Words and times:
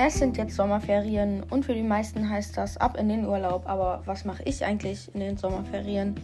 Es 0.00 0.14
sind 0.14 0.36
jetzt 0.36 0.54
Sommerferien 0.54 1.42
und 1.50 1.64
für 1.64 1.74
die 1.74 1.82
meisten 1.82 2.30
heißt 2.30 2.56
das 2.56 2.76
ab 2.76 2.96
in 2.96 3.08
den 3.08 3.26
Urlaub. 3.26 3.68
Aber 3.68 4.00
was 4.04 4.24
mache 4.24 4.44
ich 4.44 4.64
eigentlich 4.64 5.12
in 5.12 5.18
den 5.18 5.36
Sommerferien? 5.36 6.14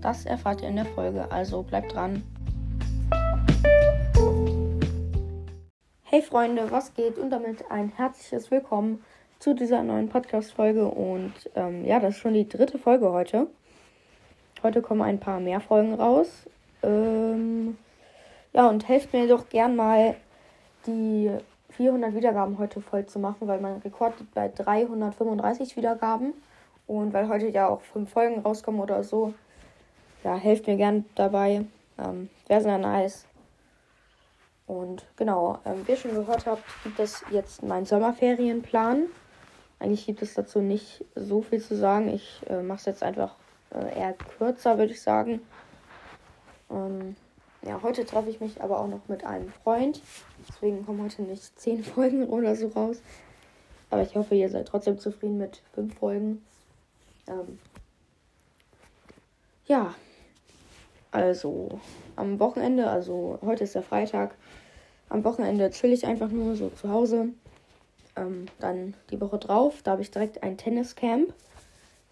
Das 0.00 0.26
erfahrt 0.26 0.62
ihr 0.62 0.68
in 0.68 0.74
der 0.74 0.84
Folge, 0.84 1.30
also 1.30 1.62
bleibt 1.62 1.94
dran. 1.94 2.24
Hey 6.02 6.22
Freunde, 6.22 6.72
was 6.72 6.92
geht? 6.94 7.18
Und 7.18 7.30
damit 7.30 7.70
ein 7.70 7.92
herzliches 7.94 8.50
Willkommen 8.50 9.04
zu 9.38 9.54
dieser 9.54 9.84
neuen 9.84 10.08
Podcast-Folge. 10.08 10.86
Und 10.88 11.32
ähm, 11.54 11.84
ja, 11.84 12.00
das 12.00 12.16
ist 12.16 12.20
schon 12.20 12.34
die 12.34 12.48
dritte 12.48 12.80
Folge 12.80 13.12
heute. 13.12 13.46
Heute 14.64 14.82
kommen 14.82 15.02
ein 15.02 15.20
paar 15.20 15.38
mehr 15.38 15.60
Folgen 15.60 15.94
raus. 15.94 16.48
Ähm, 16.82 17.78
ja, 18.52 18.68
und 18.68 18.88
helft 18.88 19.12
mir 19.12 19.28
doch 19.28 19.48
gern 19.48 19.76
mal 19.76 20.16
die 20.88 21.30
400 21.70 22.14
Wiedergaben 22.14 22.58
heute 22.58 22.80
voll 22.80 23.06
zu 23.06 23.18
machen, 23.18 23.48
weil 23.48 23.60
mein 23.60 23.78
Rekord 23.78 24.18
liegt 24.18 24.34
bei 24.34 24.48
335 24.48 25.76
Wiedergaben. 25.76 26.34
Und 26.86 27.12
weil 27.12 27.28
heute 27.28 27.48
ja 27.48 27.68
auch 27.68 27.82
fünf 27.82 28.10
Folgen 28.10 28.40
rauskommen 28.40 28.80
oder 28.80 29.04
so, 29.04 29.32
ja, 30.24 30.34
helft 30.34 30.66
mir 30.66 30.76
gern 30.76 31.04
dabei. 31.14 31.64
Ähm, 31.98 32.28
Wäre 32.48 32.60
sehr 32.60 32.78
nice. 32.78 33.26
Und 34.66 35.04
genau, 35.16 35.58
ähm, 35.64 35.86
wie 35.86 35.92
ihr 35.92 35.96
schon 35.96 36.14
gehört 36.14 36.46
habt, 36.46 36.62
gibt 36.84 36.98
es 36.98 37.24
jetzt 37.30 37.62
meinen 37.62 37.86
Sommerferienplan. 37.86 39.06
Eigentlich 39.78 40.06
gibt 40.06 40.22
es 40.22 40.34
dazu 40.34 40.60
nicht 40.60 41.04
so 41.14 41.42
viel 41.42 41.60
zu 41.60 41.76
sagen. 41.76 42.08
Ich 42.08 42.42
äh, 42.48 42.62
mache 42.62 42.78
es 42.78 42.84
jetzt 42.86 43.02
einfach 43.02 43.34
äh, 43.72 43.98
eher 43.98 44.12
kürzer, 44.12 44.78
würde 44.78 44.92
ich 44.92 45.00
sagen. 45.00 45.40
Ähm, 46.70 47.16
ja, 47.62 47.82
heute 47.82 48.04
treffe 48.04 48.30
ich 48.30 48.40
mich 48.40 48.62
aber 48.62 48.80
auch 48.80 48.88
noch 48.88 49.08
mit 49.08 49.24
einem 49.24 49.50
Freund. 49.50 50.00
Deswegen 50.48 50.84
kommen 50.84 51.02
heute 51.02 51.22
nicht 51.22 51.42
zehn 51.58 51.84
Folgen 51.84 52.26
oder 52.28 52.56
so 52.56 52.68
raus. 52.68 53.02
Aber 53.90 54.02
ich 54.02 54.14
hoffe, 54.14 54.34
ihr 54.34 54.48
seid 54.48 54.68
trotzdem 54.68 54.98
zufrieden 54.98 55.38
mit 55.38 55.62
fünf 55.74 55.98
Folgen. 55.98 56.44
Ähm, 57.26 57.58
ja, 59.66 59.94
also 61.10 61.80
am 62.16 62.38
Wochenende, 62.38 62.88
also 62.88 63.38
heute 63.42 63.64
ist 63.64 63.74
der 63.74 63.82
Freitag. 63.82 64.34
Am 65.08 65.24
Wochenende 65.24 65.70
chill 65.70 65.92
ich 65.92 66.06
einfach 66.06 66.30
nur 66.30 66.54
so 66.54 66.70
zu 66.70 66.88
Hause. 66.88 67.30
Ähm, 68.16 68.46
dann 68.58 68.94
die 69.10 69.20
Woche 69.20 69.38
drauf, 69.38 69.82
da 69.82 69.92
habe 69.92 70.02
ich 70.02 70.10
direkt 70.10 70.42
ein 70.42 70.56
Tenniscamp. 70.56 71.34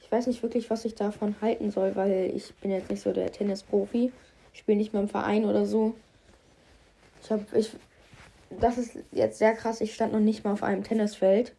Ich 0.01 0.11
weiß 0.11 0.27
nicht 0.27 0.43
wirklich, 0.43 0.71
was 0.71 0.85
ich 0.85 0.95
davon 0.95 1.37
halten 1.41 1.71
soll, 1.71 1.95
weil 1.95 2.33
ich 2.35 2.55
bin 2.57 2.71
jetzt 2.71 2.91
nicht 2.91 3.03
so 3.03 3.13
der 3.13 3.31
Tennisprofi. 3.31 4.13
Ich 4.53 4.61
spiele 4.61 4.79
nicht 4.79 4.93
mal 4.93 5.01
im 5.01 5.09
Verein 5.09 5.45
oder 5.45 5.67
so. 5.67 5.95
Ich 7.23 7.31
habe, 7.31 7.45
ich, 7.55 7.73
das 8.61 8.79
ist 8.79 8.99
jetzt 9.13 9.39
sehr 9.39 9.55
krass. 9.55 9.81
Ich 9.81 9.95
stand 9.95 10.13
noch 10.13 10.21
nicht 10.21 10.45
mal 10.45 10.53
auf 10.53 10.63
einem 10.63 10.85
Tennisfeld. 10.85 11.55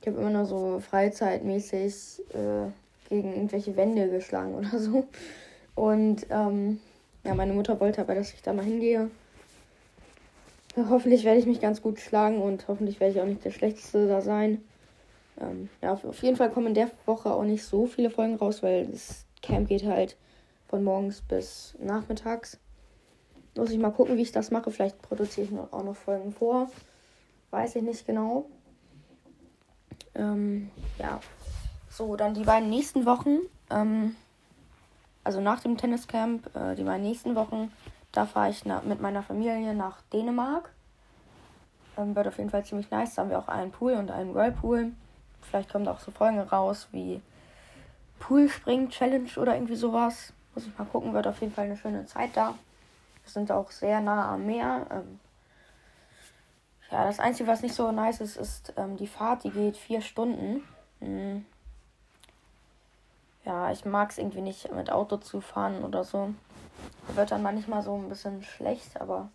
Ich 0.00 0.06
habe 0.06 0.18
immer 0.18 0.30
nur 0.30 0.44
so 0.44 0.80
freizeitmäßig 0.80 2.20
äh, 2.34 2.70
gegen 3.08 3.32
irgendwelche 3.32 3.76
Wände 3.76 4.08
geschlagen 4.08 4.54
oder 4.54 4.78
so. 4.78 5.06
Und 5.74 6.26
ähm, 6.30 6.80
ja, 7.24 7.34
meine 7.34 7.52
Mutter 7.52 7.80
wollte 7.80 8.00
aber, 8.00 8.14
dass 8.14 8.32
ich 8.32 8.42
da 8.42 8.52
mal 8.52 8.64
hingehe. 8.64 9.10
Hoffentlich 10.76 11.24
werde 11.24 11.40
ich 11.40 11.46
mich 11.46 11.60
ganz 11.60 11.82
gut 11.82 11.98
schlagen 11.98 12.40
und 12.40 12.68
hoffentlich 12.68 13.00
werde 13.00 13.14
ich 13.14 13.20
auch 13.20 13.26
nicht 13.26 13.44
der 13.44 13.50
Schlechteste 13.50 14.06
da 14.06 14.20
sein. 14.20 14.62
Ähm, 15.40 15.68
ja, 15.82 15.94
auf 15.94 16.22
jeden 16.22 16.36
Fall 16.36 16.50
kommen 16.50 16.68
in 16.68 16.74
der 16.74 16.90
Woche 17.06 17.32
auch 17.32 17.44
nicht 17.44 17.64
so 17.64 17.86
viele 17.86 18.10
Folgen 18.10 18.36
raus, 18.36 18.62
weil 18.62 18.86
das 18.86 19.24
Camp 19.42 19.68
geht 19.68 19.84
halt 19.84 20.16
von 20.68 20.84
morgens 20.84 21.22
bis 21.22 21.74
nachmittags. 21.80 22.58
Muss 23.56 23.70
ich 23.70 23.78
mal 23.78 23.90
gucken, 23.90 24.16
wie 24.16 24.22
ich 24.22 24.32
das 24.32 24.50
mache. 24.50 24.70
Vielleicht 24.70 25.00
produziere 25.02 25.46
ich 25.46 25.72
auch 25.72 25.82
noch 25.82 25.96
Folgen 25.96 26.32
vor. 26.32 26.70
Weiß 27.50 27.74
ich 27.76 27.82
nicht 27.82 28.06
genau. 28.06 28.46
Ähm, 30.14 30.70
ja. 30.98 31.20
So, 31.90 32.14
dann 32.16 32.34
die 32.34 32.44
beiden 32.44 32.70
nächsten 32.70 33.06
Wochen. 33.06 33.38
Ähm, 33.70 34.14
also 35.24 35.40
nach 35.40 35.60
dem 35.60 35.76
Tenniscamp, 35.76 36.54
äh, 36.54 36.74
die 36.74 36.84
beiden 36.84 37.02
nächsten 37.02 37.34
Wochen, 37.34 37.72
da 38.12 38.26
fahre 38.26 38.50
ich 38.50 38.64
mit 38.64 39.00
meiner 39.00 39.22
Familie 39.22 39.74
nach 39.74 40.02
Dänemark. 40.12 40.70
Ähm, 41.96 42.14
wird 42.14 42.28
auf 42.28 42.38
jeden 42.38 42.50
Fall 42.50 42.64
ziemlich 42.64 42.90
nice. 42.90 43.14
Da 43.14 43.22
haben 43.22 43.30
wir 43.30 43.38
auch 43.38 43.48
einen 43.48 43.72
Pool 43.72 43.94
und 43.94 44.10
einen 44.10 44.34
Whirlpool. 44.34 44.92
Vielleicht 45.42 45.72
kommen 45.72 45.84
da 45.84 45.92
auch 45.92 46.00
so 46.00 46.10
Folgen 46.10 46.38
raus 46.38 46.88
wie 46.92 47.20
Poolspring 48.20 48.90
Challenge 48.90 49.30
oder 49.36 49.54
irgendwie 49.54 49.76
sowas. 49.76 50.32
Muss 50.58 50.66
ich 50.66 50.76
mal 50.76 50.86
gucken, 50.86 51.14
wird 51.14 51.28
auf 51.28 51.40
jeden 51.40 51.52
Fall 51.52 51.66
eine 51.66 51.76
schöne 51.76 52.04
Zeit 52.06 52.30
da. 52.36 52.48
Wir 52.48 53.30
sind 53.30 53.52
auch 53.52 53.70
sehr 53.70 54.00
nah 54.00 54.34
am 54.34 54.44
Meer. 54.44 54.88
Ähm, 54.90 55.20
ja, 56.90 57.04
das 57.04 57.20
Einzige, 57.20 57.48
was 57.48 57.62
nicht 57.62 57.76
so 57.76 57.92
nice 57.92 58.20
ist, 58.20 58.36
ist 58.36 58.72
ähm, 58.76 58.96
die 58.96 59.06
Fahrt, 59.06 59.44
die 59.44 59.50
geht 59.50 59.76
vier 59.76 60.00
Stunden. 60.00 60.64
Mhm. 60.98 61.46
Ja, 63.44 63.70
ich 63.70 63.84
mag 63.84 64.10
es 64.10 64.18
irgendwie 64.18 64.40
nicht, 64.40 64.74
mit 64.74 64.90
Auto 64.90 65.18
zu 65.18 65.40
fahren 65.40 65.84
oder 65.84 66.02
so. 66.02 66.34
Wird 67.14 67.30
dann 67.30 67.44
manchmal 67.44 67.84
so 67.84 67.94
ein 67.94 68.08
bisschen 68.08 68.42
schlecht, 68.42 69.00
aber 69.00 69.28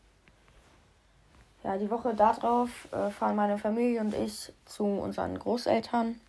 ja, 1.64 1.78
die 1.78 1.90
Woche 1.90 2.14
darauf 2.16 2.70
äh, 2.92 3.12
fahren 3.12 3.38
meine 3.38 3.58
Familie 3.58 4.02
und 4.02 4.14
ich 4.14 4.52
zu 4.66 4.84
unseren 4.84 5.40
Großeltern. 5.40 6.20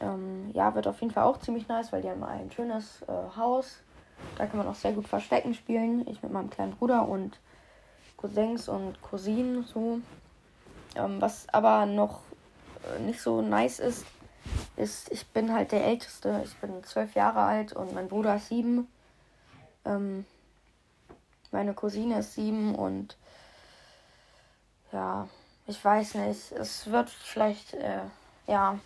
Ähm, 0.00 0.50
ja, 0.52 0.74
wird 0.74 0.86
auf 0.86 1.00
jeden 1.00 1.12
Fall 1.12 1.24
auch 1.24 1.38
ziemlich 1.40 1.66
nice, 1.68 1.92
weil 1.92 2.02
die 2.02 2.10
haben 2.10 2.22
ein 2.22 2.50
schönes 2.52 3.02
äh, 3.02 3.36
Haus. 3.36 3.80
Da 4.36 4.46
kann 4.46 4.58
man 4.58 4.68
auch 4.68 4.74
sehr 4.74 4.92
gut 4.92 5.08
Verstecken 5.08 5.54
spielen. 5.54 6.06
Ich 6.08 6.22
mit 6.22 6.32
meinem 6.32 6.50
kleinen 6.50 6.76
Bruder 6.76 7.08
und 7.08 7.38
Cousins 8.16 8.68
und 8.68 9.00
Cousinen 9.02 9.64
so. 9.64 10.00
Ähm, 10.94 11.20
was 11.20 11.46
aber 11.52 11.86
noch 11.86 12.20
äh, 12.96 13.00
nicht 13.00 13.20
so 13.20 13.42
nice 13.42 13.78
ist, 13.80 14.04
ist, 14.76 15.10
ich 15.12 15.26
bin 15.28 15.52
halt 15.52 15.72
der 15.72 15.84
Älteste. 15.84 16.42
Ich 16.44 16.56
bin 16.56 16.82
zwölf 16.84 17.14
Jahre 17.14 17.40
alt 17.40 17.72
und 17.72 17.94
mein 17.94 18.08
Bruder 18.08 18.36
ist 18.36 18.48
sieben. 18.48 18.88
Ähm, 19.84 20.24
meine 21.50 21.74
Cousine 21.74 22.18
ist 22.18 22.34
sieben 22.34 22.74
und 22.74 23.16
ja, 24.92 25.28
ich 25.66 25.82
weiß 25.84 26.14
nicht. 26.14 26.52
Es 26.52 26.90
wird 26.90 27.10
vielleicht, 27.10 27.74
äh, 27.74 28.00
ja, 28.46 28.78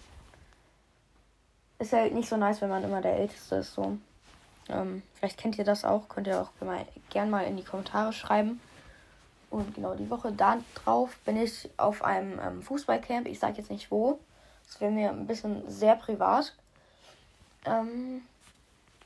ist 1.82 1.93
halt 1.93 2.15
nicht 2.15 2.28
so 2.28 2.37
nice, 2.37 2.60
wenn 2.60 2.70
man 2.70 2.84
immer 2.84 3.00
der 3.00 3.19
Älteste 3.19 3.56
ist. 3.56 3.75
So. 3.75 3.98
Ähm, 4.69 5.03
vielleicht 5.15 5.38
kennt 5.38 5.59
ihr 5.59 5.65
das 5.65 5.84
auch, 5.84 6.09
könnt 6.09 6.28
ihr 6.28 6.41
auch 6.41 6.50
mal, 6.65 6.87
gern 7.10 7.28
mal 7.28 7.44
in 7.44 7.56
die 7.56 7.65
Kommentare 7.65 8.12
schreiben. 8.12 8.60
Und 9.50 9.75
genau 9.75 9.94
die 9.94 10.09
Woche 10.09 10.32
da 10.32 10.59
drauf 10.76 11.19
bin 11.26 11.37
ich 11.37 11.69
auf 11.76 12.03
einem 12.03 12.41
ähm, 12.41 12.62
Fußballcamp. 12.62 13.26
Ich 13.26 13.38
sage 13.38 13.59
jetzt 13.59 13.70
nicht 13.70 13.91
wo. 13.91 14.19
Das 14.66 14.81
wäre 14.81 14.93
mir 14.93 15.10
ein 15.10 15.26
bisschen 15.26 15.69
sehr 15.69 15.97
privat. 15.97 16.54
Ähm, 17.66 18.22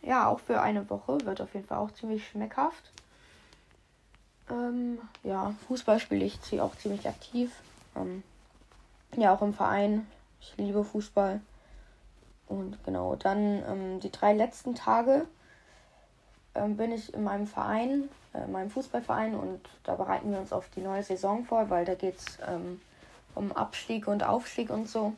ja, 0.02 0.28
auch 0.28 0.38
für 0.38 0.60
eine 0.60 0.88
Woche 0.88 1.18
wird 1.24 1.40
auf 1.40 1.52
jeden 1.54 1.66
Fall 1.66 1.78
auch 1.78 1.90
ziemlich 1.92 2.28
schmeckhaft. 2.28 2.92
Ähm, 4.48 4.98
ja, 5.24 5.52
Fußball 5.66 5.98
spiele 5.98 6.24
ich 6.24 6.60
auch 6.60 6.76
ziemlich 6.76 7.08
aktiv. 7.08 7.50
Ähm, 7.96 8.22
ja, 9.16 9.34
auch 9.34 9.42
im 9.42 9.54
Verein. 9.54 10.06
Ich 10.40 10.54
liebe 10.58 10.84
Fußball. 10.84 11.40
Und 12.48 12.82
genau, 12.84 13.16
dann 13.16 13.62
ähm, 13.68 14.00
die 14.00 14.10
drei 14.12 14.32
letzten 14.32 14.74
Tage 14.74 15.26
ähm, 16.54 16.76
bin 16.76 16.92
ich 16.92 17.12
in 17.12 17.24
meinem 17.24 17.46
Verein, 17.46 18.08
äh, 18.32 18.44
in 18.44 18.52
meinem 18.52 18.70
Fußballverein 18.70 19.34
und 19.34 19.60
da 19.84 19.94
bereiten 19.94 20.30
wir 20.30 20.38
uns 20.38 20.52
auf 20.52 20.68
die 20.70 20.80
neue 20.80 21.02
Saison 21.02 21.44
vor, 21.44 21.70
weil 21.70 21.84
da 21.84 21.94
geht 21.94 22.18
es 22.18 22.38
ähm, 22.46 22.80
um 23.34 23.52
Abstieg 23.52 24.06
und 24.06 24.22
Aufstieg 24.22 24.70
und 24.70 24.88
so. 24.88 25.12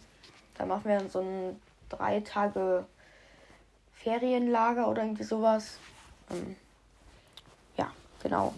Da 0.57 0.67
machen 0.67 0.85
wir 0.87 1.09
so 1.09 1.21
ein 1.21 1.61
drei 1.89 2.21
Tage 2.21 2.85
Ferienlager 3.95 4.89
oder 4.89 5.03
irgendwie 5.03 5.25
sowas. 5.25 5.79
Ähm, 6.31 6.57
ja, 7.77 7.91
genau. 8.23 8.55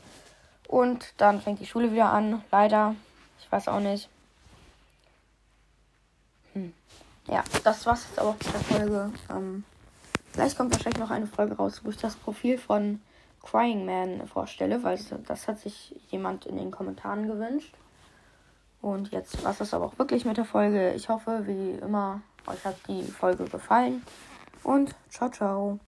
Und 0.68 1.12
dann 1.16 1.40
fängt 1.40 1.60
die 1.60 1.66
Schule 1.66 1.92
wieder 1.92 2.10
an, 2.10 2.44
leider. 2.50 2.94
Ich 3.40 3.50
weiß 3.50 3.68
auch 3.68 3.80
nicht. 3.80 4.08
Hm. 6.52 6.72
Ja, 7.30 7.44
das 7.62 7.86
war's 7.86 8.06
jetzt 8.08 8.18
aber 8.18 8.32
mit 8.32 8.52
der 8.52 8.60
Folge. 8.60 9.12
Ähm, 9.30 9.64
gleich 10.32 10.56
kommt 10.56 10.72
wahrscheinlich 10.72 10.98
noch 10.98 11.10
eine 11.10 11.28
Folge 11.28 11.56
raus, 11.56 11.82
wo 11.84 11.90
ich 11.90 11.96
das 11.96 12.16
Profil 12.16 12.58
von 12.58 13.00
Crying 13.42 13.86
Man 13.86 14.26
vorstelle, 14.26 14.82
weil 14.82 14.98
das 15.28 15.46
hat 15.46 15.60
sich 15.60 15.94
jemand 16.08 16.46
in 16.46 16.56
den 16.56 16.72
Kommentaren 16.72 17.28
gewünscht. 17.28 17.74
Und 18.82 19.12
jetzt 19.12 19.44
war 19.44 19.54
es 19.58 19.72
aber 19.74 19.86
auch 19.86 19.98
wirklich 19.98 20.24
mit 20.24 20.38
der 20.38 20.44
Folge. 20.44 20.92
Ich 20.94 21.08
hoffe, 21.08 21.46
wie 21.46 21.72
immer, 21.82 22.20
euch 22.46 22.64
hat 22.64 22.76
die 22.88 23.04
Folge 23.04 23.44
gefallen. 23.44 24.02
Und 24.64 24.94
ciao, 25.08 25.30
ciao. 25.30 25.78